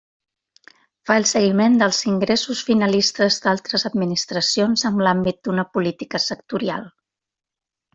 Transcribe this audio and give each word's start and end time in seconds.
Fa 1.09 1.17
el 1.21 1.27
seguiment 1.31 1.75
dels 1.81 1.99
ingressos 2.13 2.63
finalistes 2.71 3.39
d'altres 3.45 3.87
administracions 3.93 4.89
en 4.93 5.01
l'àmbit 5.07 5.41
d'una 5.49 5.71
política 5.79 6.27
sectorial. 6.31 6.93